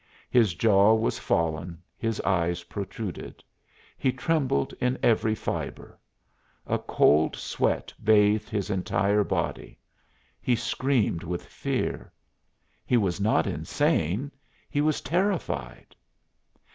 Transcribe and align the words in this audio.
His 0.31 0.55
jaw 0.55 0.95
was 0.95 1.19
fallen; 1.19 1.79
his 1.95 2.19
eyes 2.21 2.63
protruded; 2.63 3.43
he 3.99 4.11
trembled 4.11 4.73
in 4.81 4.97
every 5.03 5.35
fibre; 5.35 5.99
a 6.65 6.79
cold 6.79 7.35
sweat 7.35 7.93
bathed 8.03 8.49
his 8.49 8.71
entire 8.71 9.23
body; 9.23 9.77
he 10.41 10.55
screamed 10.55 11.21
with 11.21 11.45
fear. 11.45 12.11
He 12.83 12.97
was 12.97 13.21
not 13.21 13.45
insane 13.45 14.31
he 14.71 14.81
was 14.81 15.01
terrified. 15.01 15.95